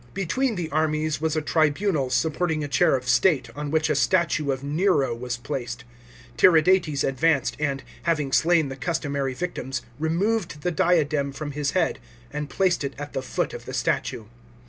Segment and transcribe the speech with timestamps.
[0.15, 4.49] Between the armies was a tribunal supporting a chair of state, on which a statue
[4.49, 5.83] of Nero was placed.
[6.37, 11.99] Tiridates advanced, and, having slain the customary victims, removed the diadem from his head
[12.33, 14.23] and placed it at the foot of the statue.